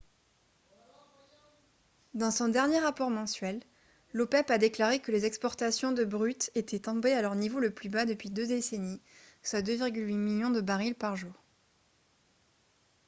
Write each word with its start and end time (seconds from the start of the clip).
dans 2.15 2.31
son 2.31 2.47
dernier 2.47 2.79
rapport 2.79 3.11
mensuel 3.11 3.61
l'opep 4.13 4.49
a 4.49 4.57
déclaré 4.57 4.97
que 4.99 5.11
les 5.11 5.25
exportations 5.25 5.91
de 5.91 6.03
brut 6.05 6.49
étaient 6.55 6.79
tombées 6.79 7.13
à 7.13 7.21
leur 7.21 7.35
niveau 7.35 7.59
le 7.59 7.69
plus 7.69 7.89
bas 7.89 8.05
depuis 8.05 8.31
deux 8.31 8.47
décennies 8.47 8.99
soit 9.43 9.61
2,8 9.61 10.01
millions 10.15 10.49
de 10.49 10.61
barils 10.61 10.95
par 10.95 11.15
jour 11.15 11.43